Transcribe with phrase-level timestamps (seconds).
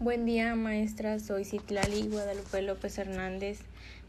[0.00, 1.18] Buen día, maestra.
[1.18, 3.58] Soy Citlali Guadalupe López Hernández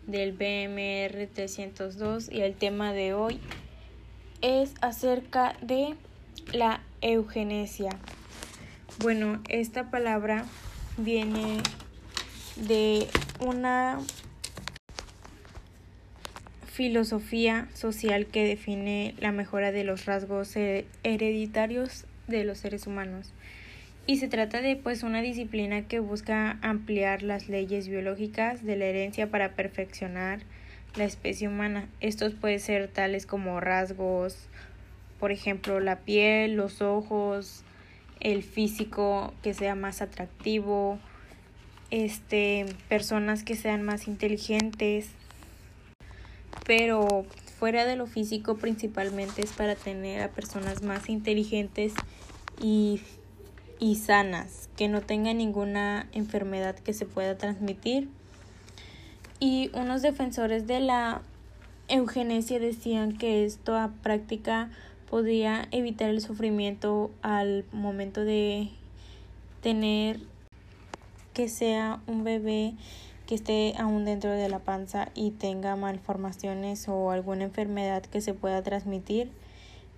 [0.06, 3.40] del BMR 302 y el tema de hoy
[4.44, 5.96] es acerca de
[6.54, 7.90] la eugenesia.
[9.00, 10.46] Bueno, esta palabra
[10.98, 11.58] viene
[12.56, 13.08] de
[13.40, 13.98] una
[16.68, 23.34] filosofía social que define la mejora de los rasgos hereditarios de los seres humanos
[24.08, 28.86] y se trata de pues una disciplina que busca ampliar las leyes biológicas de la
[28.86, 30.40] herencia para perfeccionar
[30.96, 31.88] la especie humana.
[32.00, 34.38] Estos pueden ser tales como rasgos,
[35.20, 37.64] por ejemplo, la piel, los ojos,
[38.20, 41.00] el físico que sea más atractivo,
[41.92, 45.10] este, personas que sean más inteligentes,
[46.66, 47.26] pero
[47.60, 51.94] fuera de lo físico principalmente es para tener a personas más inteligentes
[52.62, 53.02] y
[53.80, 58.10] y sanas, que no tengan ninguna enfermedad que se pueda transmitir.
[59.40, 61.22] Y unos defensores de la
[61.88, 64.70] eugenesia decían que esta práctica
[65.10, 68.70] podría evitar el sufrimiento al momento de
[69.62, 70.20] tener
[71.34, 72.76] que sea un bebé
[73.26, 78.34] que esté aún dentro de la panza y tenga malformaciones o alguna enfermedad que se
[78.34, 79.32] pueda transmitir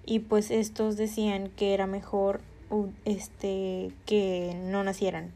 [0.06, 2.42] y pues estos decían que era mejor
[3.06, 5.32] este, que no nacieran.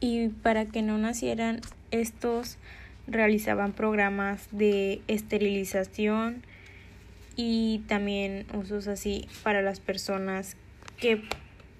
[0.00, 2.58] Y para que no nacieran, estos
[3.06, 6.42] realizaban programas de esterilización
[7.36, 10.56] y también usos así para las personas
[10.98, 11.22] que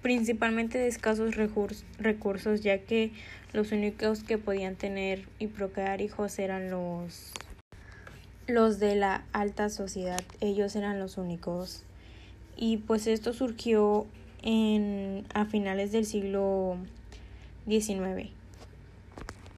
[0.01, 3.11] principalmente de escasos recursos ya que
[3.53, 7.33] los únicos que podían tener y procrear hijos eran los
[8.47, 11.83] los de la alta sociedad ellos eran los únicos
[12.55, 14.05] y pues esto surgió
[14.41, 16.77] en, a finales del siglo
[17.67, 18.29] XIX.